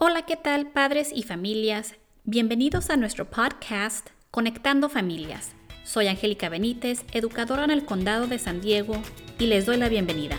Hola, 0.00 0.22
¿qué 0.22 0.36
tal 0.36 0.68
padres 0.68 1.10
y 1.12 1.24
familias? 1.24 1.96
Bienvenidos 2.22 2.88
a 2.88 2.96
nuestro 2.96 3.28
podcast 3.28 4.10
Conectando 4.30 4.88
Familias. 4.88 5.56
Soy 5.82 6.06
Angélica 6.06 6.48
Benítez, 6.48 7.04
educadora 7.10 7.64
en 7.64 7.72
el 7.72 7.84
Condado 7.84 8.28
de 8.28 8.38
San 8.38 8.60
Diego, 8.60 8.94
y 9.40 9.46
les 9.46 9.66
doy 9.66 9.76
la 9.76 9.88
bienvenida. 9.88 10.36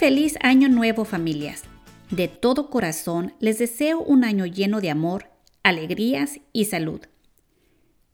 Feliz 0.00 0.38
año 0.40 0.70
nuevo 0.70 1.04
familias. 1.04 1.64
De 2.10 2.26
todo 2.26 2.70
corazón 2.70 3.34
les 3.38 3.58
deseo 3.58 4.00
un 4.00 4.24
año 4.24 4.46
lleno 4.46 4.80
de 4.80 4.88
amor, 4.88 5.26
alegrías 5.62 6.40
y 6.54 6.64
salud. 6.64 7.02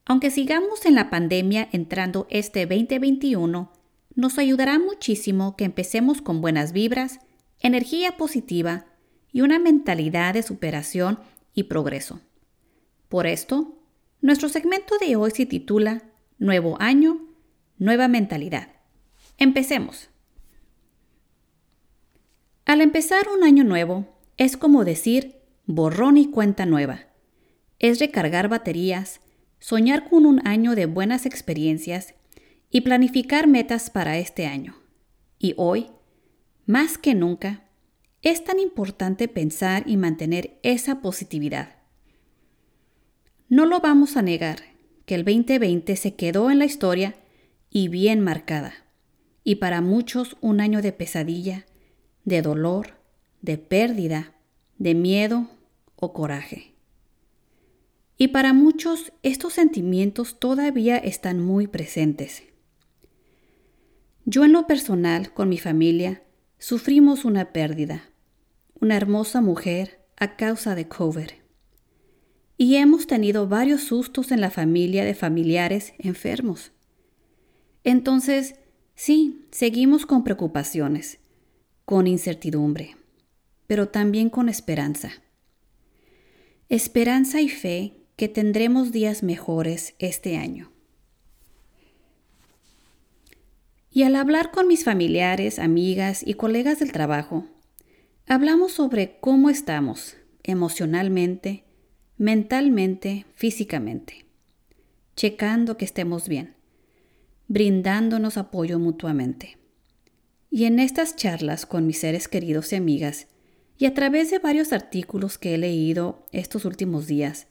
Aunque 0.04 0.32
sigamos 0.32 0.84
en 0.84 0.96
la 0.96 1.10
pandemia 1.10 1.68
entrando 1.70 2.26
este 2.28 2.66
2021, 2.66 3.72
nos 4.16 4.38
ayudará 4.38 4.80
muchísimo 4.80 5.54
que 5.54 5.62
empecemos 5.62 6.22
con 6.22 6.40
buenas 6.40 6.72
vibras, 6.72 7.20
energía 7.60 8.16
positiva 8.16 8.86
y 9.32 9.42
una 9.42 9.60
mentalidad 9.60 10.34
de 10.34 10.42
superación 10.42 11.20
y 11.54 11.62
progreso. 11.62 12.18
Por 13.08 13.28
esto, 13.28 13.78
nuestro 14.20 14.48
segmento 14.48 14.96
de 14.98 15.14
hoy 15.14 15.30
se 15.30 15.46
titula 15.46 16.02
Nuevo 16.36 16.78
año, 16.80 17.28
nueva 17.78 18.08
mentalidad. 18.08 18.70
Empecemos. 19.38 20.10
Al 22.66 22.80
empezar 22.80 23.28
un 23.28 23.44
año 23.44 23.62
nuevo, 23.62 24.06
es 24.36 24.56
como 24.56 24.84
decir 24.84 25.36
borrón 25.66 26.16
y 26.16 26.26
cuenta 26.26 26.66
nueva. 26.66 27.06
Es 27.78 28.00
recargar 28.00 28.48
baterías, 28.48 29.20
soñar 29.60 30.10
con 30.10 30.26
un 30.26 30.44
año 30.44 30.74
de 30.74 30.86
buenas 30.86 31.26
experiencias 31.26 32.16
y 32.68 32.80
planificar 32.80 33.46
metas 33.46 33.88
para 33.88 34.18
este 34.18 34.46
año. 34.46 34.74
Y 35.38 35.54
hoy, 35.56 35.86
más 36.66 36.98
que 36.98 37.14
nunca, 37.14 37.62
es 38.22 38.42
tan 38.42 38.58
importante 38.58 39.28
pensar 39.28 39.84
y 39.86 39.96
mantener 39.96 40.58
esa 40.64 41.00
positividad. 41.00 41.76
No 43.48 43.64
lo 43.64 43.78
vamos 43.78 44.16
a 44.16 44.22
negar 44.22 44.58
que 45.04 45.14
el 45.14 45.24
2020 45.24 45.94
se 45.94 46.16
quedó 46.16 46.50
en 46.50 46.58
la 46.58 46.64
historia 46.64 47.14
y 47.70 47.86
bien 47.86 48.22
marcada, 48.22 48.74
y 49.44 49.56
para 49.56 49.80
muchos 49.80 50.36
un 50.40 50.60
año 50.60 50.82
de 50.82 50.90
pesadilla, 50.90 51.64
de 52.26 52.42
dolor, 52.42 52.88
de 53.40 53.56
pérdida, 53.56 54.34
de 54.78 54.94
miedo 54.94 55.48
o 55.94 56.12
coraje. 56.12 56.74
Y 58.18 58.28
para 58.28 58.52
muchos 58.52 59.12
estos 59.22 59.54
sentimientos 59.54 60.38
todavía 60.38 60.98
están 60.98 61.40
muy 61.40 61.68
presentes. 61.68 62.42
Yo 64.24 64.44
en 64.44 64.52
lo 64.52 64.66
personal, 64.66 65.32
con 65.32 65.48
mi 65.48 65.58
familia, 65.58 66.22
sufrimos 66.58 67.24
una 67.24 67.52
pérdida, 67.52 68.10
una 68.80 68.96
hermosa 68.96 69.40
mujer 69.40 70.00
a 70.16 70.36
causa 70.36 70.74
de 70.74 70.88
COVID. 70.88 71.28
Y 72.58 72.76
hemos 72.76 73.06
tenido 73.06 73.46
varios 73.46 73.82
sustos 73.82 74.32
en 74.32 74.40
la 74.40 74.50
familia 74.50 75.04
de 75.04 75.14
familiares 75.14 75.92
enfermos. 75.98 76.72
Entonces, 77.84 78.56
sí, 78.96 79.46
seguimos 79.52 80.06
con 80.06 80.24
preocupaciones 80.24 81.20
con 81.86 82.08
incertidumbre, 82.08 82.96
pero 83.68 83.88
también 83.88 84.28
con 84.28 84.48
esperanza. 84.48 85.12
Esperanza 86.68 87.40
y 87.40 87.48
fe 87.48 87.94
que 88.16 88.28
tendremos 88.28 88.90
días 88.90 89.22
mejores 89.22 89.94
este 90.00 90.36
año. 90.36 90.72
Y 93.88 94.02
al 94.02 94.16
hablar 94.16 94.50
con 94.50 94.66
mis 94.66 94.82
familiares, 94.82 95.60
amigas 95.60 96.22
y 96.26 96.34
colegas 96.34 96.80
del 96.80 96.90
trabajo, 96.90 97.46
hablamos 98.26 98.72
sobre 98.72 99.18
cómo 99.20 99.48
estamos 99.48 100.16
emocionalmente, 100.42 101.64
mentalmente, 102.18 103.26
físicamente, 103.36 104.26
checando 105.14 105.76
que 105.76 105.84
estemos 105.84 106.28
bien, 106.28 106.56
brindándonos 107.46 108.38
apoyo 108.38 108.80
mutuamente. 108.80 109.56
Y 110.56 110.64
en 110.64 110.78
estas 110.78 111.16
charlas 111.16 111.66
con 111.66 111.86
mis 111.86 111.98
seres 111.98 112.28
queridos 112.28 112.72
y 112.72 112.76
amigas, 112.76 113.26
y 113.76 113.84
a 113.84 113.92
través 113.92 114.30
de 114.30 114.38
varios 114.38 114.72
artículos 114.72 115.36
que 115.36 115.54
he 115.54 115.58
leído 115.58 116.24
estos 116.32 116.64
últimos 116.64 117.06
días, 117.06 117.46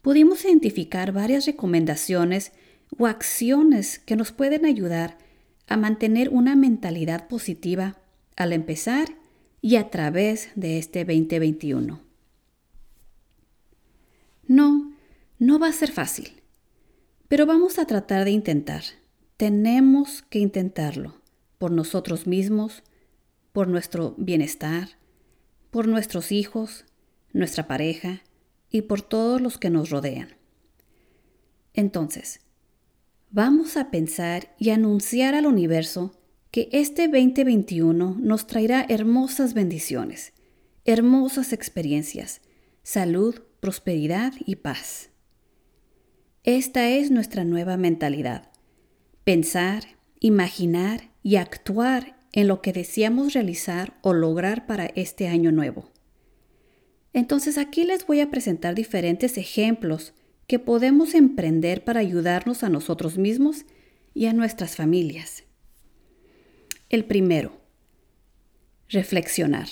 pudimos 0.00 0.42
identificar 0.46 1.12
varias 1.12 1.44
recomendaciones 1.44 2.52
o 2.96 3.06
acciones 3.06 3.98
que 3.98 4.16
nos 4.16 4.32
pueden 4.32 4.64
ayudar 4.64 5.18
a 5.66 5.76
mantener 5.76 6.30
una 6.30 6.56
mentalidad 6.56 7.28
positiva 7.28 7.98
al 8.34 8.54
empezar 8.54 9.08
y 9.60 9.76
a 9.76 9.90
través 9.90 10.48
de 10.54 10.78
este 10.78 11.04
2021. 11.04 12.00
No, 14.46 14.94
no 15.38 15.58
va 15.58 15.66
a 15.66 15.72
ser 15.72 15.90
fácil, 15.90 16.40
pero 17.28 17.44
vamos 17.44 17.78
a 17.78 17.84
tratar 17.84 18.24
de 18.24 18.30
intentar. 18.30 18.84
Tenemos 19.36 20.22
que 20.22 20.38
intentarlo 20.38 21.20
por 21.62 21.70
nosotros 21.70 22.26
mismos, 22.26 22.82
por 23.52 23.68
nuestro 23.68 24.16
bienestar, 24.18 24.98
por 25.70 25.86
nuestros 25.86 26.32
hijos, 26.32 26.86
nuestra 27.32 27.68
pareja 27.68 28.24
y 28.68 28.82
por 28.82 29.00
todos 29.00 29.40
los 29.40 29.58
que 29.58 29.70
nos 29.70 29.88
rodean. 29.88 30.30
Entonces, 31.72 32.40
vamos 33.30 33.76
a 33.76 33.92
pensar 33.92 34.56
y 34.58 34.70
anunciar 34.70 35.36
al 35.36 35.46
universo 35.46 36.18
que 36.50 36.68
este 36.72 37.06
2021 37.06 38.16
nos 38.18 38.48
traerá 38.48 38.84
hermosas 38.88 39.54
bendiciones, 39.54 40.32
hermosas 40.84 41.52
experiencias, 41.52 42.40
salud, 42.82 43.40
prosperidad 43.60 44.32
y 44.44 44.56
paz. 44.56 45.10
Esta 46.42 46.88
es 46.88 47.12
nuestra 47.12 47.44
nueva 47.44 47.76
mentalidad. 47.76 48.50
Pensar, 49.22 49.84
imaginar 50.18 51.11
y 51.22 51.36
actuar 51.36 52.16
en 52.32 52.48
lo 52.48 52.62
que 52.62 52.72
deseamos 52.72 53.34
realizar 53.34 53.98
o 54.02 54.12
lograr 54.12 54.66
para 54.66 54.86
este 54.86 55.28
año 55.28 55.52
nuevo. 55.52 55.90
Entonces 57.12 57.58
aquí 57.58 57.84
les 57.84 58.06
voy 58.06 58.20
a 58.20 58.30
presentar 58.30 58.74
diferentes 58.74 59.36
ejemplos 59.36 60.14
que 60.46 60.58
podemos 60.58 61.14
emprender 61.14 61.84
para 61.84 62.00
ayudarnos 62.00 62.62
a 62.62 62.68
nosotros 62.68 63.18
mismos 63.18 63.64
y 64.14 64.26
a 64.26 64.32
nuestras 64.32 64.76
familias. 64.76 65.44
El 66.88 67.04
primero, 67.04 67.60
reflexionar. 68.88 69.68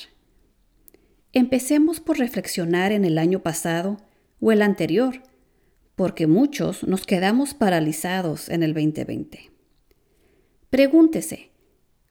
Empecemos 1.32 2.00
por 2.00 2.18
reflexionar 2.18 2.92
en 2.92 3.04
el 3.04 3.18
año 3.18 3.42
pasado 3.42 3.98
o 4.40 4.52
el 4.52 4.62
anterior, 4.62 5.22
porque 5.96 6.26
muchos 6.26 6.84
nos 6.84 7.04
quedamos 7.04 7.54
paralizados 7.54 8.48
en 8.48 8.62
el 8.62 8.74
2020. 8.74 9.50
Pregúntese, 10.70 11.50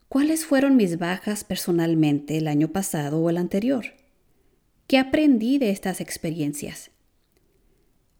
¿cuáles 0.09 0.45
fueron 0.45 0.75
mis 0.75 0.97
bajas 0.97 1.45
personalmente 1.45 2.37
el 2.37 2.49
año 2.49 2.67
pasado 2.73 3.21
o 3.21 3.29
el 3.29 3.37
anterior? 3.37 3.85
¿Qué 4.85 4.97
aprendí 4.97 5.59
de 5.59 5.69
estas 5.69 6.01
experiencias? 6.01 6.91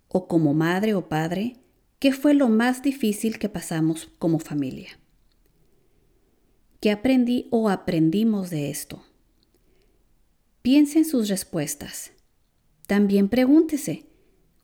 O 0.08 0.30
como 0.30 0.54
madre 0.54 0.94
o 0.94 1.10
padre, 1.10 1.58
¿qué 2.00 2.14
fue 2.14 2.34
lo 2.34 2.48
más 2.48 2.82
difícil 2.82 3.38
que 3.38 3.50
pasamos 3.50 4.12
como 4.18 4.40
familia? 4.40 4.98
¿Qué 6.80 6.92
aprendí 6.92 7.50
o 7.52 7.68
aprendimos 7.68 8.50
de 8.50 8.70
esto? 8.70 9.04
Piense 10.62 11.00
en 11.00 11.06
sus 11.06 11.28
respuestas. 11.28 12.14
También 12.88 13.28
pregúntese, 13.28 14.06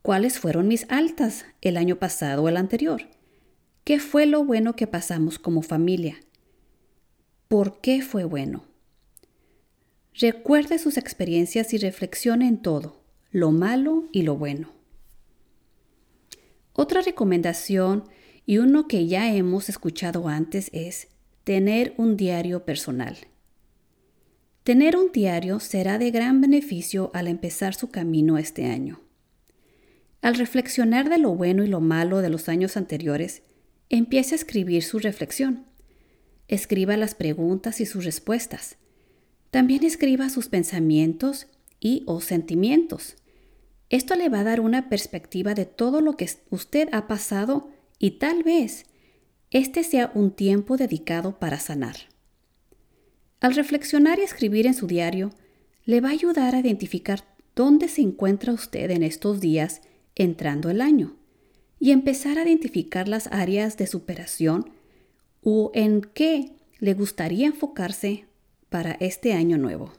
¿cuáles 0.01 0.39
fueron 0.39 0.69
mis 0.69 0.89
altas 0.89 1.45
el 1.59 1.75
año 1.75 1.97
pasado 1.97 2.43
o 2.43 2.47
el 2.47 2.55
anterior? 2.55 3.14
¿Qué 3.85 3.99
fue 3.99 4.25
lo 4.25 4.43
bueno 4.43 4.75
que 4.75 4.87
pasamos 4.87 5.37
como 5.37 5.61
familia? 5.61 6.15
¿Por 7.47 7.81
qué 7.81 8.01
fue 8.01 8.23
bueno? 8.23 8.63
Recuerde 10.15 10.79
sus 10.79 10.97
experiencias 10.97 11.71
y 11.71 11.77
reflexione 11.77 12.47
en 12.47 12.63
todo, 12.63 13.03
lo 13.29 13.51
malo 13.51 14.05
y 14.11 14.23
lo 14.23 14.37
bueno. 14.37 14.71
Otra 16.73 17.01
recomendación 17.01 18.05
y 18.47 18.57
uno 18.57 18.87
que 18.87 19.05
ya 19.05 19.31
hemos 19.31 19.69
escuchado 19.69 20.27
antes 20.29 20.71
es 20.73 21.09
tener 21.43 21.93
un 21.97 22.17
diario 22.17 22.65
personal. 22.65 23.15
Tener 24.63 24.97
un 24.97 25.11
diario 25.11 25.59
será 25.59 25.99
de 25.99 26.09
gran 26.09 26.41
beneficio 26.41 27.11
al 27.13 27.27
empezar 27.27 27.75
su 27.75 27.91
camino 27.91 28.39
este 28.39 28.65
año. 28.65 29.01
Al 30.23 30.33
reflexionar 30.33 31.07
de 31.07 31.19
lo 31.19 31.35
bueno 31.35 31.63
y 31.63 31.67
lo 31.67 31.81
malo 31.81 32.21
de 32.21 32.29
los 32.29 32.49
años 32.49 32.77
anteriores, 32.77 33.43
empiece 33.89 34.35
a 34.35 34.37
escribir 34.37 34.83
su 34.83 34.99
reflexión. 34.99 35.65
Escriba 36.47 36.97
las 36.97 37.15
preguntas 37.15 37.81
y 37.81 37.85
sus 37.85 38.05
respuestas. 38.05 38.77
También 39.51 39.83
escriba 39.83 40.29
sus 40.29 40.47
pensamientos 40.47 41.47
y 41.79 42.03
o 42.07 42.21
sentimientos. 42.21 43.15
Esto 43.89 44.15
le 44.15 44.29
va 44.29 44.39
a 44.39 44.43
dar 44.43 44.59
una 44.59 44.89
perspectiva 44.89 45.53
de 45.53 45.65
todo 45.65 46.01
lo 46.01 46.17
que 46.17 46.29
usted 46.49 46.89
ha 46.91 47.07
pasado 47.07 47.69
y 47.99 48.11
tal 48.11 48.43
vez 48.43 48.85
este 49.51 49.83
sea 49.83 50.11
un 50.15 50.31
tiempo 50.31 50.77
dedicado 50.77 51.39
para 51.39 51.59
sanar. 51.59 51.95
Al 53.39 53.55
reflexionar 53.55 54.19
y 54.19 54.23
escribir 54.23 54.65
en 54.65 54.73
su 54.73 54.87
diario, 54.87 55.31
le 55.85 56.01
va 56.01 56.09
a 56.09 56.13
ayudar 56.13 56.55
a 56.55 56.59
identificar 56.59 57.23
dónde 57.55 57.87
se 57.87 58.01
encuentra 58.01 58.53
usted 58.53 58.89
en 58.89 59.03
estos 59.03 59.39
días 59.39 59.81
entrando 60.15 60.69
el 60.69 60.81
año 60.81 61.15
y 61.85 61.91
empezar 61.91 62.39
a 62.39 62.43
identificar 62.43 63.07
las 63.07 63.27
áreas 63.27 63.77
de 63.77 63.85
superación 63.85 64.71
o 65.43 65.69
en 65.75 66.01
qué 66.01 66.53
le 66.79 66.95
gustaría 66.95 67.45
enfocarse 67.45 68.25
para 68.69 68.93
este 68.93 69.33
año 69.33 69.59
nuevo. 69.59 69.93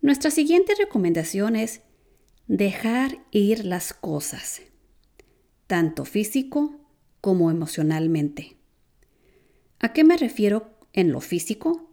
Nuestra 0.00 0.32
siguiente 0.32 0.74
recomendación 0.76 1.54
es 1.54 1.82
dejar 2.48 3.24
ir 3.30 3.64
las 3.64 3.92
cosas, 3.92 4.62
tanto 5.68 6.04
físico 6.04 6.80
como 7.20 7.52
emocionalmente. 7.52 8.56
¿A 9.78 9.92
qué 9.92 10.02
me 10.02 10.16
refiero 10.16 10.76
en 10.92 11.12
lo 11.12 11.20
físico? 11.20 11.88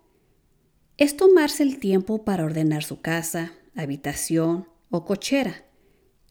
Es 0.98 1.16
tomarse 1.16 1.62
el 1.62 1.78
tiempo 1.78 2.26
para 2.26 2.46
ordenar 2.46 2.84
su 2.84 3.00
casa, 3.00 3.54
habitación 3.76 4.68
o 4.90 5.06
cochera 5.06 5.67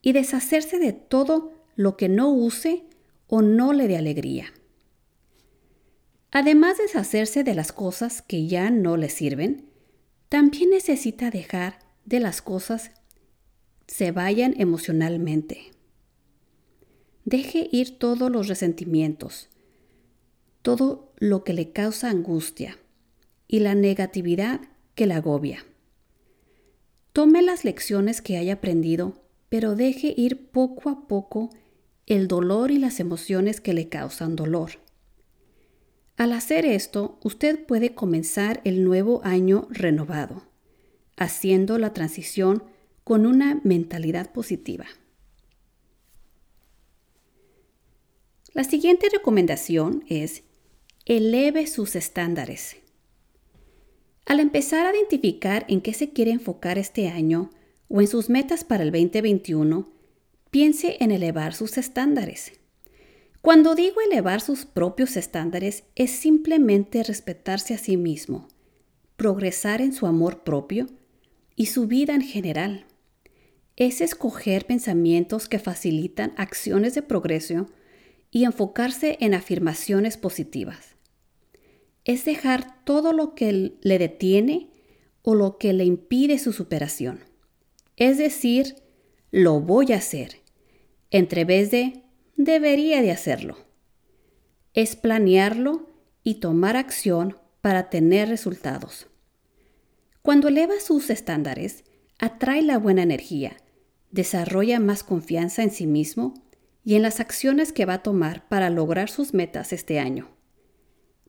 y 0.07 0.13
deshacerse 0.13 0.79
de 0.79 0.93
todo 0.93 1.51
lo 1.75 1.97
que 1.97 2.07
no 2.07 2.31
use 2.31 2.85
o 3.27 3.41
no 3.41 3.73
le 3.73 3.89
dé 3.89 3.97
alegría. 3.97 4.53
Además 6.31 6.77
de 6.77 6.83
deshacerse 6.83 7.43
de 7.43 7.53
las 7.53 7.73
cosas 7.73 8.21
que 8.21 8.47
ya 8.47 8.69
no 8.69 8.95
le 8.95 9.09
sirven, 9.09 9.69
también 10.29 10.69
necesita 10.69 11.29
dejar 11.29 11.79
de 12.05 12.21
las 12.21 12.41
cosas 12.41 12.91
se 13.85 14.13
vayan 14.13 14.53
emocionalmente. 14.57 15.73
Deje 17.25 17.67
ir 17.73 17.99
todos 17.99 18.31
los 18.31 18.47
resentimientos, 18.47 19.49
todo 20.61 21.11
lo 21.17 21.43
que 21.43 21.51
le 21.51 21.73
causa 21.73 22.09
angustia 22.09 22.79
y 23.45 23.59
la 23.59 23.75
negatividad 23.75 24.61
que 24.95 25.05
la 25.05 25.17
agobia. 25.17 25.65
Tome 27.11 27.41
las 27.41 27.65
lecciones 27.65 28.21
que 28.21 28.37
haya 28.37 28.53
aprendido, 28.53 29.26
pero 29.49 29.75
deje 29.75 30.13
ir 30.15 30.49
poco 30.49 30.89
a 30.89 31.07
poco 31.07 31.49
el 32.05 32.27
dolor 32.27 32.71
y 32.71 32.77
las 32.77 32.99
emociones 32.99 33.61
que 33.61 33.73
le 33.73 33.89
causan 33.89 34.35
dolor. 34.35 34.71
Al 36.15 36.33
hacer 36.33 36.65
esto, 36.65 37.19
usted 37.23 37.65
puede 37.65 37.93
comenzar 37.93 38.61
el 38.63 38.83
nuevo 38.83 39.21
año 39.23 39.67
renovado, 39.69 40.43
haciendo 41.15 41.77
la 41.77 41.93
transición 41.93 42.63
con 43.03 43.25
una 43.25 43.61
mentalidad 43.63 44.31
positiva. 44.31 44.85
La 48.53 48.63
siguiente 48.63 49.07
recomendación 49.09 50.03
es 50.07 50.43
eleve 51.05 51.67
sus 51.67 51.95
estándares. 51.95 52.77
Al 54.25 54.39
empezar 54.39 54.87
a 54.87 54.95
identificar 54.95 55.65
en 55.69 55.81
qué 55.81 55.93
se 55.93 56.09
quiere 56.09 56.31
enfocar 56.31 56.77
este 56.77 57.07
año 57.07 57.51
o 57.87 58.01
en 58.01 58.07
sus 58.07 58.29
metas 58.29 58.63
para 58.63 58.83
el 58.83 58.91
2021, 58.91 59.87
piense 60.51 60.97
en 60.99 61.11
elevar 61.11 61.53
sus 61.53 61.77
estándares. 61.77 62.53
Cuando 63.41 63.75
digo 63.75 64.01
elevar 64.01 64.41
sus 64.41 64.65
propios 64.65 65.15
estándares 65.15 65.83
es 65.95 66.11
simplemente 66.11 67.03
respetarse 67.03 67.73
a 67.73 67.77
sí 67.77 67.95
mismo, 67.95 68.47
progresar 69.15 69.81
en 69.81 69.93
su 69.93 70.05
amor 70.05 70.43
propio 70.43 70.87
y 71.55 71.67
su 71.67 71.87
vida 71.87 72.13
en 72.13 72.21
general. 72.21 72.85
Es 73.75 74.01
escoger 74.01 74.65
pensamientos 74.65 75.47
que 75.47 75.59
facilitan 75.59 76.33
acciones 76.35 76.95
de 76.95 77.03
progreso 77.03 77.67
y 78.31 78.43
enfocarse 78.43 79.17
en 79.21 79.33
afirmaciones 79.33 80.17
positivas. 80.17 80.95
Es 82.03 82.25
dejar 82.25 82.83
todo 82.83 83.13
lo 83.13 83.33
que 83.33 83.77
le 83.81 83.99
detiene 83.99 84.69
o 85.21 85.35
lo 85.35 85.57
que 85.57 85.73
le 85.73 85.85
impide 85.85 86.39
su 86.39 86.53
superación. 86.53 87.26
Es 87.97 88.19
decir, 88.19 88.75
lo 89.31 89.59
voy 89.59 89.91
a 89.91 89.97
hacer, 89.97 90.41
entre 91.09 91.45
vez 91.45 91.71
de 91.71 92.03
debería 92.35 93.01
de 93.01 93.11
hacerlo. 93.11 93.57
Es 94.75 94.95
planearlo 94.95 95.89
y 96.23 96.35
tomar 96.35 96.77
acción 96.77 97.37
para 97.61 97.89
tener 97.89 98.29
resultados. 98.29 99.07
Cuando 100.21 100.47
eleva 100.47 100.79
sus 100.79 101.09
estándares, 101.09 101.83
atrae 102.19 102.61
la 102.61 102.77
buena 102.77 103.01
energía, 103.01 103.57
desarrolla 104.11 104.79
más 104.79 105.03
confianza 105.03 105.63
en 105.63 105.71
sí 105.71 105.87
mismo 105.87 106.35
y 106.83 106.95
en 106.95 107.01
las 107.01 107.19
acciones 107.19 107.73
que 107.73 107.85
va 107.85 107.95
a 107.95 108.03
tomar 108.03 108.47
para 108.47 108.69
lograr 108.69 109.09
sus 109.09 109.33
metas 109.33 109.73
este 109.73 109.99
año. 109.99 110.29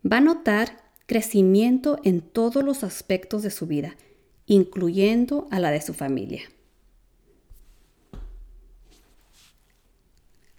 Va 0.05 0.19
a 0.19 0.21
notar 0.21 0.93
crecimiento 1.07 1.99
en 2.05 2.21
todos 2.21 2.63
los 2.63 2.85
aspectos 2.85 3.43
de 3.43 3.51
su 3.51 3.67
vida, 3.67 3.97
incluyendo 4.45 5.49
a 5.51 5.61
la 5.61 5.71
de 5.71 5.81
su 5.81 5.95
familia. 5.95 6.43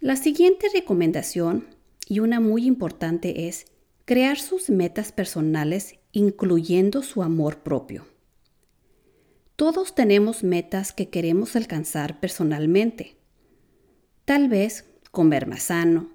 La 0.02 0.16
siguiente 0.16 0.68
recomendación, 0.74 1.76
y 2.08 2.22
una 2.22 2.40
muy 2.40 2.66
importante, 2.66 3.50
es 3.50 3.66
crear 4.06 4.40
sus 4.40 4.70
metas 4.70 5.12
personales 5.12 6.00
incluyendo 6.14 7.04
su 7.04 7.22
amor 7.22 7.64
propio. 7.64 8.08
Todos 9.58 9.96
tenemos 9.96 10.42
metas 10.42 10.94
que 10.94 11.10
queremos 11.10 11.58
alcanzar 11.58 12.22
personalmente. 12.22 13.18
Tal 14.24 14.48
vez 14.48 14.86
comer 15.12 15.48
más 15.48 15.64
sano, 15.64 16.12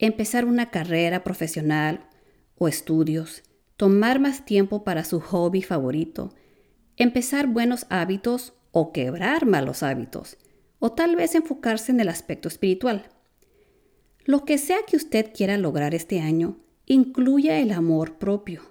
empezar 0.00 0.44
una 0.44 0.72
carrera 0.72 1.22
profesional 1.22 2.08
o 2.58 2.66
estudios, 2.66 3.44
tomar 3.76 4.18
más 4.18 4.44
tiempo 4.44 4.82
para 4.82 5.04
su 5.04 5.20
hobby 5.20 5.62
favorito, 5.62 6.34
empezar 6.96 7.46
buenos 7.46 7.86
hábitos 7.90 8.54
o 8.72 8.92
quebrar 8.92 9.46
malos 9.46 9.84
hábitos, 9.84 10.36
o 10.80 10.90
tal 10.90 11.14
vez 11.14 11.36
enfocarse 11.36 11.92
en 11.92 12.00
el 12.00 12.08
aspecto 12.08 12.48
espiritual. 12.48 13.08
Lo 14.30 14.44
que 14.44 14.58
sea 14.58 14.78
que 14.86 14.96
usted 14.96 15.32
quiera 15.34 15.58
lograr 15.58 15.92
este 15.92 16.20
año, 16.20 16.60
incluya 16.86 17.58
el 17.58 17.72
amor 17.72 18.16
propio. 18.16 18.62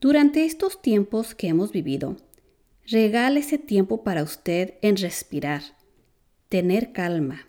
Durante 0.00 0.44
estos 0.44 0.82
tiempos 0.82 1.36
que 1.36 1.46
hemos 1.46 1.70
vivido, 1.70 2.16
regale 2.84 3.38
ese 3.38 3.58
tiempo 3.58 4.02
para 4.02 4.24
usted 4.24 4.74
en 4.82 4.96
respirar, 4.96 5.62
tener 6.48 6.90
calma 6.90 7.46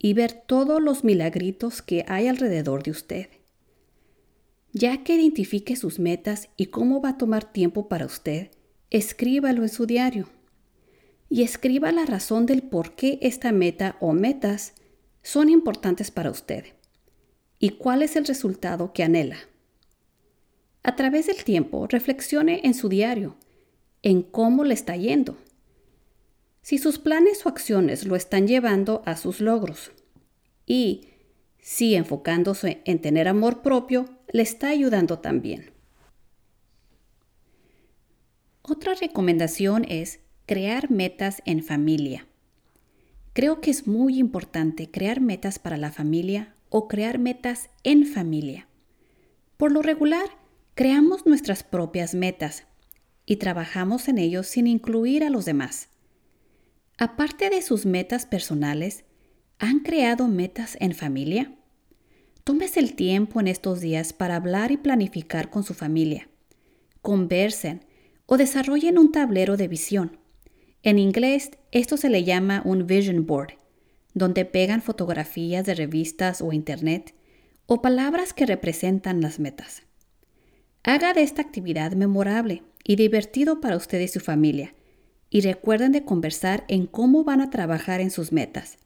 y 0.00 0.14
ver 0.14 0.32
todos 0.32 0.82
los 0.82 1.04
milagritos 1.04 1.80
que 1.80 2.04
hay 2.08 2.26
alrededor 2.26 2.82
de 2.82 2.90
usted. 2.90 3.28
Ya 4.72 5.04
que 5.04 5.14
identifique 5.14 5.76
sus 5.76 6.00
metas 6.00 6.48
y 6.56 6.66
cómo 6.66 7.00
va 7.00 7.10
a 7.10 7.18
tomar 7.18 7.52
tiempo 7.52 7.86
para 7.88 8.04
usted, 8.04 8.50
escríbalo 8.90 9.62
en 9.62 9.68
su 9.68 9.86
diario. 9.86 10.28
Y 11.28 11.44
escriba 11.44 11.92
la 11.92 12.04
razón 12.04 12.46
del 12.46 12.64
por 12.64 12.96
qué 12.96 13.20
esta 13.22 13.52
meta 13.52 13.96
o 14.00 14.12
metas 14.12 14.74
son 15.26 15.48
importantes 15.48 16.12
para 16.12 16.30
usted 16.30 16.66
y 17.58 17.70
cuál 17.70 18.02
es 18.02 18.14
el 18.14 18.26
resultado 18.26 18.92
que 18.92 19.02
anhela. 19.02 19.38
A 20.84 20.94
través 20.94 21.26
del 21.26 21.42
tiempo, 21.42 21.88
reflexione 21.88 22.60
en 22.62 22.74
su 22.74 22.88
diario 22.88 23.36
en 24.04 24.22
cómo 24.22 24.62
le 24.62 24.74
está 24.74 24.94
yendo. 24.94 25.36
Si 26.62 26.78
sus 26.78 27.00
planes 27.00 27.44
o 27.44 27.48
acciones 27.48 28.06
lo 28.06 28.14
están 28.14 28.46
llevando 28.46 29.02
a 29.04 29.16
sus 29.16 29.40
logros 29.40 29.90
y 30.64 31.08
si 31.58 31.96
enfocándose 31.96 32.82
en 32.84 33.00
tener 33.00 33.26
amor 33.26 33.62
propio 33.62 34.04
le 34.30 34.42
está 34.42 34.68
ayudando 34.68 35.18
también. 35.18 35.72
Otra 38.62 38.94
recomendación 38.94 39.84
es 39.88 40.20
crear 40.46 40.88
metas 40.88 41.42
en 41.46 41.64
familia. 41.64 42.28
Creo 43.36 43.60
que 43.60 43.70
es 43.70 43.86
muy 43.86 44.18
importante 44.18 44.90
crear 44.90 45.20
metas 45.20 45.58
para 45.58 45.76
la 45.76 45.92
familia 45.92 46.54
o 46.70 46.88
crear 46.88 47.18
metas 47.18 47.68
en 47.82 48.06
familia. 48.06 48.66
Por 49.58 49.72
lo 49.72 49.82
regular, 49.82 50.24
creamos 50.74 51.26
nuestras 51.26 51.62
propias 51.62 52.14
metas 52.14 52.64
y 53.26 53.36
trabajamos 53.36 54.08
en 54.08 54.16
ellos 54.16 54.46
sin 54.46 54.66
incluir 54.66 55.22
a 55.22 55.28
los 55.28 55.44
demás. 55.44 55.90
Aparte 56.96 57.50
de 57.50 57.60
sus 57.60 57.84
metas 57.84 58.24
personales, 58.24 59.04
¿han 59.58 59.80
creado 59.80 60.28
metas 60.28 60.78
en 60.80 60.94
familia? 60.94 61.54
Tómese 62.42 62.80
el 62.80 62.94
tiempo 62.94 63.38
en 63.38 63.48
estos 63.48 63.80
días 63.80 64.14
para 64.14 64.36
hablar 64.36 64.70
y 64.70 64.78
planificar 64.78 65.50
con 65.50 65.62
su 65.62 65.74
familia. 65.74 66.30
Conversen 67.02 67.84
o 68.24 68.38
desarrollen 68.38 68.96
un 68.96 69.12
tablero 69.12 69.58
de 69.58 69.68
visión. 69.68 70.20
En 70.82 70.98
inglés, 70.98 71.50
esto 71.80 71.98
se 71.98 72.08
le 72.08 72.24
llama 72.24 72.62
un 72.64 72.86
vision 72.86 73.26
board, 73.26 73.52
donde 74.14 74.46
pegan 74.46 74.80
fotografías 74.80 75.66
de 75.66 75.74
revistas 75.74 76.40
o 76.40 76.54
internet 76.54 77.14
o 77.66 77.82
palabras 77.82 78.32
que 78.32 78.46
representan 78.46 79.20
las 79.20 79.38
metas. 79.38 79.82
Haga 80.84 81.12
de 81.12 81.22
esta 81.22 81.42
actividad 81.42 81.92
memorable 81.92 82.62
y 82.82 82.96
divertido 82.96 83.60
para 83.60 83.76
usted 83.76 84.00
y 84.00 84.08
su 84.08 84.20
familia, 84.20 84.74
y 85.28 85.42
recuerden 85.42 85.92
de 85.92 86.02
conversar 86.02 86.64
en 86.68 86.86
cómo 86.86 87.24
van 87.24 87.42
a 87.42 87.50
trabajar 87.50 88.00
en 88.00 88.10
sus 88.10 88.32
metas. 88.32 88.78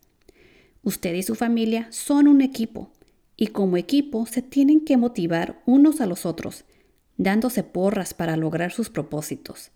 Usted 0.83 1.15
y 1.15 1.23
su 1.23 1.37
familia 1.37 1.87
son 1.91 2.27
un 2.27 2.41
equipo, 2.41 2.91
y 3.37 3.49
como 3.49 3.77
equipo 3.77 4.27
se 4.27 4.43
tienen 4.43 4.81
que 4.81 4.97
motivar 4.97 5.63
unos 5.65 6.01
a 6.01 6.07
los 6.07 6.27
otros, 6.27 6.65
dándose 7.19 7.63
porras 7.63 8.15
para 8.15 8.37
lograr 8.37 8.73
sus 8.73 8.91
propósitos. 8.91 9.71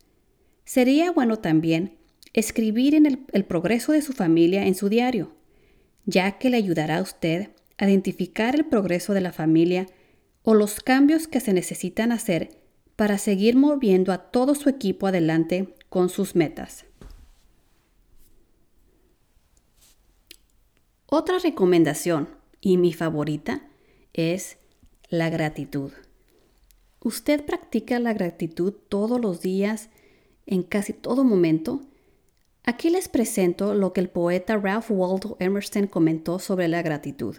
Sería 0.65 1.13
bueno 1.13 1.39
también 1.39 1.99
escribir 2.35 2.95
en 2.95 3.07
el, 3.33 3.45
progreso 3.45 3.93
de 3.93 4.03
su 4.03 4.13
familia 4.13 4.67
en 4.67 4.75
su 4.75 4.89
diario, 4.89 5.33
ya 6.05 6.39
que 6.39 6.51
le 6.51 6.57
ayudará 6.57 6.99
a 6.99 7.03
usted 7.03 7.51
a 7.79 7.89
identificar 7.89 8.55
el 8.57 8.67
progreso 8.67 9.15
de 9.15 9.21
la 9.21 9.33
familia 9.33 9.87
o 10.43 10.55
los 10.55 10.81
cambios 10.81 11.27
que 11.27 11.41
se 11.41 11.53
necesitan 11.53 12.13
hacer 12.13 12.61
para 12.97 13.19
seguir 13.19 13.57
moviendo 13.57 14.13
a 14.13 14.19
todo 14.19 14.55
su 14.55 14.69
equipo 14.69 15.07
adelante 15.07 15.75
con 15.89 16.09
sus 16.09 16.35
metas. 16.35 16.85
Otra 21.07 21.39
recomendación, 21.39 22.29
y 22.61 22.77
mi 22.77 22.93
favorita, 22.93 23.69
es 24.13 24.59
la 25.09 25.31
gratitud. 25.31 25.93
¿Usted 27.01 27.45
practica 27.45 28.01
la 28.01 28.13
gratitud 28.13 28.73
todos 28.89 29.21
los 29.21 29.41
días, 29.41 29.91
en 30.47 30.63
casi 30.63 30.93
todo 30.93 31.23
momento? 31.23 31.83
Aquí 32.67 32.89
les 32.89 33.09
presento 33.09 33.75
lo 33.75 33.93
que 33.93 34.01
el 34.01 34.09
poeta 34.09 34.57
Ralph 34.57 34.91
Waldo 34.91 35.37
Emerson 35.39 35.87
comentó 35.87 36.39
sobre 36.39 36.67
la 36.67 36.81
gratitud. 36.81 37.37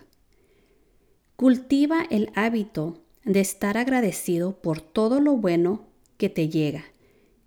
Cultiva 1.36 2.06
el 2.12 2.32
hábito 2.36 3.02
de 3.24 3.40
estar 3.40 3.76
agradecido 3.76 4.62
por 4.62 4.82
todo 4.82 5.20
lo 5.20 5.36
bueno 5.36 5.88
que 6.18 6.30
te 6.30 6.48
llega 6.48 6.86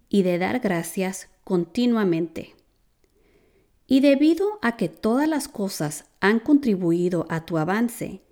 y 0.09 0.23
de 0.23 0.39
dar 0.39 0.59
gracias 0.59 1.29
continuamente. 1.45 2.57
Y 3.87 4.01
debido 4.01 4.59
a 4.61 4.77
que 4.77 4.89
todas 4.89 5.29
las 5.29 5.47
cosas 5.47 6.07
han 6.21 6.41
contribuido 6.41 7.27
a 7.31 7.47
tu 7.47 7.59
avance, 7.59 8.23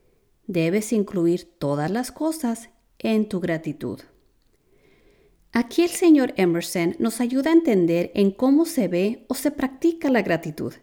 debes 0.48 0.92
incluir 0.92 1.44
todas 1.58 1.90
las 1.90 2.10
cosas 2.10 2.70
en 2.98 3.28
tu 3.28 3.38
gratitud. 3.38 4.00
Aquí 5.58 5.84
el 5.84 5.88
señor 5.88 6.34
Emerson 6.36 6.96
nos 6.98 7.22
ayuda 7.22 7.48
a 7.48 7.54
entender 7.54 8.10
en 8.14 8.30
cómo 8.30 8.66
se 8.66 8.88
ve 8.88 9.24
o 9.26 9.34
se 9.34 9.50
practica 9.50 10.10
la 10.10 10.20
gratitud. 10.20 10.74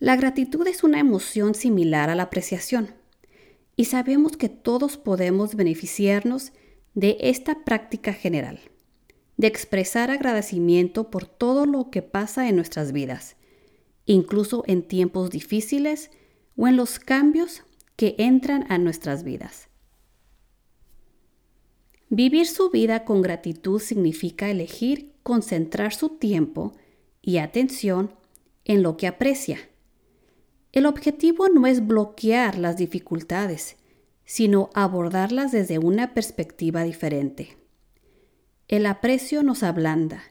La 0.00 0.16
gratitud 0.16 0.66
es 0.66 0.82
una 0.82 0.98
emoción 0.98 1.54
similar 1.54 2.10
a 2.10 2.16
la 2.16 2.24
apreciación 2.24 2.96
y 3.76 3.84
sabemos 3.84 4.36
que 4.36 4.48
todos 4.48 4.96
podemos 4.96 5.54
beneficiarnos 5.54 6.50
de 6.94 7.16
esta 7.20 7.62
práctica 7.62 8.12
general, 8.12 8.58
de 9.36 9.46
expresar 9.46 10.10
agradecimiento 10.10 11.08
por 11.08 11.24
todo 11.24 11.64
lo 11.64 11.92
que 11.92 12.02
pasa 12.02 12.48
en 12.48 12.56
nuestras 12.56 12.90
vidas, 12.90 13.36
incluso 14.04 14.64
en 14.66 14.82
tiempos 14.82 15.30
difíciles 15.30 16.10
o 16.56 16.66
en 16.66 16.76
los 16.76 16.98
cambios 16.98 17.62
que 17.94 18.16
entran 18.18 18.66
a 18.68 18.78
nuestras 18.78 19.22
vidas. 19.22 19.68
Vivir 22.08 22.46
su 22.46 22.70
vida 22.70 23.04
con 23.04 23.20
gratitud 23.20 23.80
significa 23.80 24.48
elegir 24.48 25.12
concentrar 25.22 25.92
su 25.92 26.10
tiempo 26.10 26.72
y 27.20 27.38
atención 27.38 28.14
en 28.64 28.82
lo 28.82 28.96
que 28.96 29.08
aprecia. 29.08 29.58
El 30.72 30.86
objetivo 30.86 31.48
no 31.48 31.66
es 31.66 31.84
bloquear 31.84 32.58
las 32.58 32.76
dificultades, 32.76 33.76
sino 34.24 34.70
abordarlas 34.74 35.50
desde 35.50 35.78
una 35.78 36.14
perspectiva 36.14 36.84
diferente. 36.84 37.56
El 38.68 38.86
aprecio 38.86 39.42
nos 39.42 39.62
ablanda, 39.62 40.22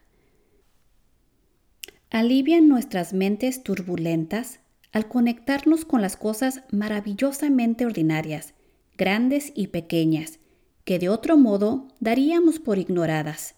alivia 2.10 2.62
nuestras 2.62 3.13
mentes 3.13 3.63
turbulentas 3.63 4.60
al 4.94 5.10
conectarnos 5.10 5.84
con 5.84 6.01
las 6.01 6.15
cosas 6.15 6.62
maravillosamente 6.72 7.86
ordinarias, 7.86 8.53
grandes 8.98 9.51
y 9.55 9.67
pequeñas, 9.67 10.39
que 10.86 11.00
de 11.00 11.10
otro 11.10 11.36
modo 11.36 11.88
daríamos 12.00 12.60
por 12.60 12.77
ignoradas. 12.77 13.56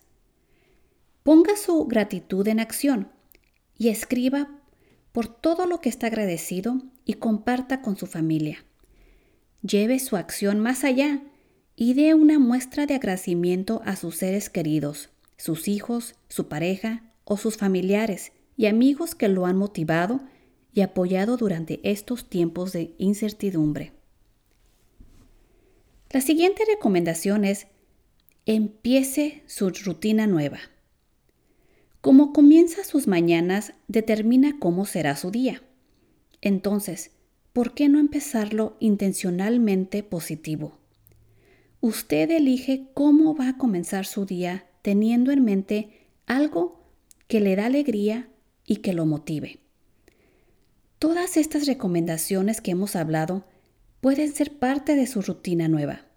Ponga 1.23 1.57
su 1.57 1.85
gratitud 1.85 2.47
en 2.47 2.59
acción 2.59 3.09
y 3.77 3.89
escriba 3.89 4.49
por 5.11 5.27
todo 5.27 5.65
lo 5.65 5.81
que 5.81 5.89
está 5.89 6.07
agradecido 6.07 6.81
y 7.05 7.15
comparta 7.15 7.81
con 7.81 7.97
su 7.97 8.07
familia. 8.07 8.63
Lleve 9.61 9.99
su 9.99 10.15
acción 10.15 10.59
más 10.59 10.83
allá 10.83 11.21
y 11.75 11.93
dé 11.93 12.13
una 12.13 12.39
muestra 12.39 12.85
de 12.85 12.95
agradecimiento 12.95 13.81
a 13.85 13.95
sus 13.95 14.15
seres 14.15 14.49
queridos, 14.49 15.09
sus 15.37 15.67
hijos, 15.67 16.15
su 16.29 16.47
pareja 16.47 17.03
o 17.25 17.37
sus 17.37 17.57
familiares 17.57 18.31
y 18.55 18.67
amigos 18.67 19.15
que 19.15 19.27
lo 19.27 19.45
han 19.45 19.57
motivado 19.57 20.21
y 20.73 20.81
apoyado 20.81 21.35
durante 21.35 21.79
estos 21.83 22.29
tiempos 22.29 22.71
de 22.71 22.93
incertidumbre. 22.97 23.96
La 26.09 26.21
siguiente 26.21 26.63
recomendación 26.65 27.43
es 27.43 27.67
empiece 28.45 29.43
su 29.45 29.69
rutina 29.69 30.25
nueva. 30.25 30.59
Como 31.99 32.31
comienza 32.31 32.85
sus 32.85 33.07
mañanas, 33.07 33.73
determina 33.89 34.57
cómo 34.57 34.85
será 34.85 35.17
su 35.17 35.31
día. 35.31 35.63
Entonces, 36.41 37.11
¿por 37.51 37.73
qué 37.73 37.89
no 37.89 37.99
empezarlo 37.99 38.77
intencionalmente 38.79 40.01
positivo? 40.01 40.77
Usted 41.81 42.31
elige 42.31 42.87
cómo 42.93 43.35
va 43.35 43.49
a 43.49 43.57
comenzar 43.57 44.05
su 44.05 44.25
día 44.25 44.65
teniendo 44.81 45.31
en 45.31 45.43
mente 45.43 46.07
algo 46.25 46.85
que 47.27 47.41
le 47.41 47.57
da 47.57 47.65
alegría 47.65 48.29
y 48.65 48.77
que 48.77 48.93
lo 48.93 49.05
motive. 49.05 49.59
Todas 50.99 51.35
estas 51.35 51.67
recomendaciones 51.67 52.61
que 52.61 52.71
hemos 52.71 52.95
hablado 52.95 53.45
pueden 54.01 54.33
ser 54.33 54.57
parte 54.57 54.95
de 54.95 55.07
su 55.07 55.21
rutina 55.21 55.67
nueva, 55.67 56.07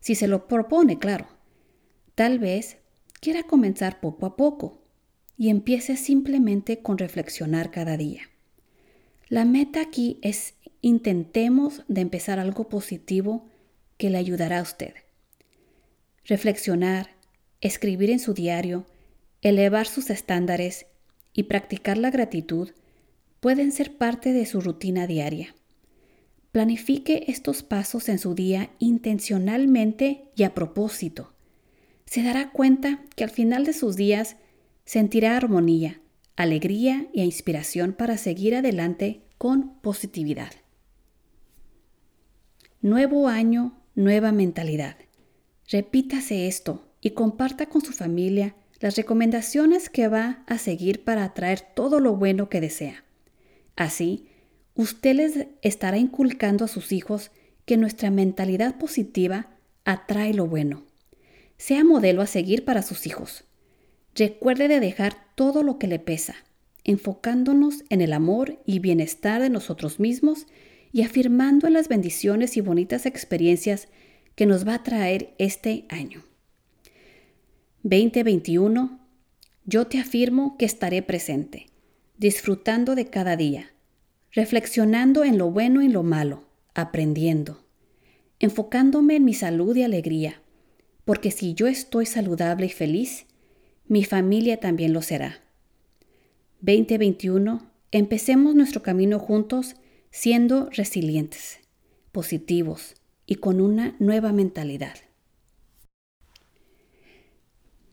si 0.00 0.14
se 0.14 0.28
lo 0.28 0.46
propone, 0.46 0.98
claro. 0.98 1.26
Tal 2.14 2.38
vez 2.38 2.78
quiera 3.20 3.42
comenzar 3.42 4.00
poco 4.00 4.26
a 4.26 4.36
poco 4.36 4.82
y 5.36 5.50
empiece 5.50 5.96
simplemente 5.96 6.80
con 6.80 6.98
reflexionar 6.98 7.70
cada 7.70 7.96
día. 7.96 8.22
La 9.28 9.44
meta 9.44 9.80
aquí 9.80 10.18
es 10.22 10.54
intentemos 10.80 11.82
de 11.88 12.02
empezar 12.02 12.38
algo 12.38 12.68
positivo 12.68 13.48
que 13.96 14.10
le 14.10 14.18
ayudará 14.18 14.60
a 14.60 14.62
usted. 14.62 14.94
Reflexionar, 16.24 17.10
escribir 17.60 18.10
en 18.10 18.20
su 18.20 18.34
diario, 18.34 18.86
elevar 19.42 19.86
sus 19.88 20.10
estándares 20.10 20.86
y 21.32 21.44
practicar 21.44 21.98
la 21.98 22.10
gratitud 22.10 22.70
pueden 23.40 23.72
ser 23.72 23.96
parte 23.96 24.32
de 24.32 24.46
su 24.46 24.60
rutina 24.60 25.06
diaria. 25.06 25.56
Planifique 26.56 27.24
estos 27.28 27.62
pasos 27.62 28.08
en 28.08 28.18
su 28.18 28.34
día 28.34 28.70
intencionalmente 28.78 30.30
y 30.34 30.44
a 30.44 30.54
propósito. 30.54 31.34
Se 32.06 32.22
dará 32.22 32.50
cuenta 32.50 33.04
que 33.14 33.24
al 33.24 33.30
final 33.30 33.66
de 33.66 33.74
sus 33.74 33.94
días 33.94 34.36
sentirá 34.86 35.36
armonía, 35.36 36.00
alegría 36.34 37.08
e 37.12 37.26
inspiración 37.26 37.92
para 37.92 38.16
seguir 38.16 38.54
adelante 38.54 39.20
con 39.36 39.74
positividad. 39.82 40.50
Nuevo 42.80 43.28
año, 43.28 43.78
nueva 43.94 44.32
mentalidad. 44.32 44.96
Repítase 45.70 46.48
esto 46.48 46.88
y 47.02 47.10
comparta 47.10 47.66
con 47.66 47.82
su 47.82 47.92
familia 47.92 48.56
las 48.80 48.96
recomendaciones 48.96 49.90
que 49.90 50.08
va 50.08 50.42
a 50.46 50.56
seguir 50.56 51.04
para 51.04 51.24
atraer 51.24 51.60
todo 51.60 52.00
lo 52.00 52.16
bueno 52.16 52.48
que 52.48 52.62
desea. 52.62 53.04
Así, 53.76 54.30
usted 54.76 55.16
les 55.16 55.46
estará 55.62 55.96
inculcando 55.98 56.64
a 56.64 56.68
sus 56.68 56.92
hijos 56.92 57.30
que 57.64 57.76
nuestra 57.76 58.10
mentalidad 58.10 58.78
positiva 58.78 59.48
atrae 59.84 60.34
lo 60.34 60.46
bueno. 60.46 60.84
Sea 61.56 61.82
modelo 61.82 62.22
a 62.22 62.26
seguir 62.26 62.64
para 62.64 62.82
sus 62.82 63.06
hijos. 63.06 63.44
Recuerde 64.14 64.68
de 64.68 64.80
dejar 64.80 65.16
todo 65.34 65.62
lo 65.62 65.78
que 65.78 65.88
le 65.88 65.98
pesa, 65.98 66.36
enfocándonos 66.84 67.84
en 67.88 68.02
el 68.02 68.12
amor 68.12 68.60
y 68.66 68.78
bienestar 68.78 69.40
de 69.40 69.50
nosotros 69.50 69.98
mismos 69.98 70.46
y 70.92 71.02
afirmando 71.02 71.66
en 71.66 71.72
las 71.72 71.88
bendiciones 71.88 72.56
y 72.56 72.60
bonitas 72.60 73.06
experiencias 73.06 73.88
que 74.34 74.46
nos 74.46 74.66
va 74.66 74.74
a 74.74 74.82
traer 74.82 75.34
este 75.38 75.86
año. 75.88 76.22
2021, 77.82 79.00
yo 79.64 79.86
te 79.86 79.98
afirmo 79.98 80.56
que 80.58 80.66
estaré 80.66 81.02
presente, 81.02 81.66
disfrutando 82.18 82.94
de 82.94 83.06
cada 83.06 83.36
día 83.36 83.72
reflexionando 84.32 85.24
en 85.24 85.38
lo 85.38 85.50
bueno 85.50 85.82
y 85.82 85.88
lo 85.88 86.02
malo, 86.02 86.44
aprendiendo, 86.74 87.62
enfocándome 88.38 89.16
en 89.16 89.24
mi 89.24 89.34
salud 89.34 89.74
y 89.76 89.82
alegría, 89.82 90.42
porque 91.04 91.30
si 91.30 91.54
yo 91.54 91.66
estoy 91.66 92.06
saludable 92.06 92.66
y 92.66 92.70
feliz, 92.70 93.26
mi 93.86 94.04
familia 94.04 94.58
también 94.58 94.92
lo 94.92 95.02
será. 95.02 95.40
2021, 96.60 97.70
empecemos 97.92 98.54
nuestro 98.54 98.82
camino 98.82 99.18
juntos 99.18 99.76
siendo 100.10 100.68
resilientes, 100.70 101.60
positivos, 102.12 102.94
y 103.26 103.36
con 103.36 103.60
una 103.60 103.96
nueva 103.98 104.32
mentalidad. 104.32 104.94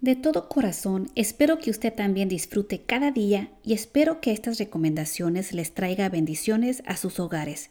De 0.04 0.18
todo 0.18 0.50
corazón, 0.50 1.10
espero 1.16 1.60
que 1.60 1.72
usted 1.72 1.94
también 1.94 2.28
disfrute 2.28 2.82
cada 2.82 3.12
día 3.12 3.48
y 3.64 3.72
espero 3.72 4.20
que 4.20 4.34
estas 4.34 4.60
recomendaciones 4.60 5.54
les 5.54 5.74
traiga 5.74 6.10
bendiciones 6.10 6.84
a 6.86 6.98
sus 6.98 7.22
hogares. 7.22 7.70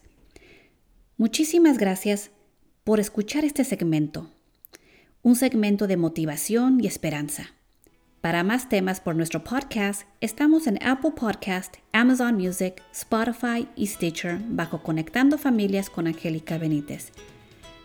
Muchísimas 1.18 1.76
gracias 1.76 2.30
por 2.84 3.00
escuchar 3.00 3.44
este 3.44 3.64
segmento, 3.64 4.30
un 5.20 5.36
segmento 5.36 5.86
de 5.86 5.98
motivación 5.98 6.82
y 6.82 6.86
esperanza. 6.86 7.50
Para 8.22 8.44
más 8.44 8.70
temas 8.70 9.02
por 9.02 9.14
nuestro 9.14 9.44
podcast, 9.44 10.04
estamos 10.22 10.66
en 10.66 10.82
Apple 10.82 11.12
Podcast, 11.14 11.76
Amazon 11.92 12.36
Music, 12.36 12.82
Spotify 12.92 13.68
y 13.76 13.88
Stitcher 13.88 14.40
bajo 14.48 14.82
Conectando 14.82 15.36
Familias 15.36 15.90
con 15.90 16.06
Angélica 16.06 16.56
Benítez. 16.56 17.12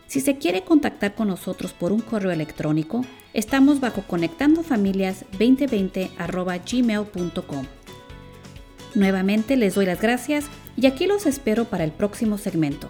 Si 0.08 0.20
se 0.20 0.38
quiere 0.38 0.64
contactar 0.64 1.14
con 1.14 1.28
nosotros 1.28 1.72
por 1.74 1.92
un 1.92 2.00
correo 2.00 2.30
electrónico, 2.30 3.04
estamos 3.34 3.78
bajo 3.78 4.02
conectandofamilias2020 4.08 6.12
Nuevamente 8.94 9.58
les 9.58 9.74
doy 9.74 9.84
las 9.84 10.00
gracias 10.00 10.46
y 10.78 10.86
aquí 10.86 11.06
los 11.06 11.26
espero 11.26 11.66
para 11.66 11.84
el 11.84 11.92
próximo 11.92 12.38
segmento. 12.38 12.88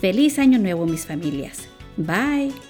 Feliz 0.00 0.38
año 0.38 0.58
nuevo 0.58 0.86
mis 0.86 1.04
familias. 1.04 1.68
Bye. 1.98 2.69